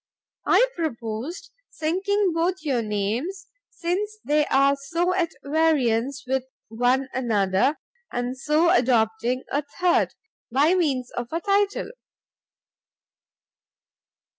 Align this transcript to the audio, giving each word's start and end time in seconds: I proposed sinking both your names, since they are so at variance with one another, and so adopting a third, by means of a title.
I 0.47 0.67
proposed 0.75 1.51
sinking 1.69 2.31
both 2.33 2.63
your 2.63 2.81
names, 2.81 3.45
since 3.69 4.17
they 4.25 4.47
are 4.47 4.75
so 4.75 5.13
at 5.13 5.29
variance 5.43 6.23
with 6.25 6.45
one 6.69 7.07
another, 7.13 7.77
and 8.11 8.35
so 8.35 8.71
adopting 8.71 9.43
a 9.51 9.61
third, 9.79 10.15
by 10.51 10.73
means 10.73 11.11
of 11.11 11.27
a 11.31 11.39
title. 11.39 11.91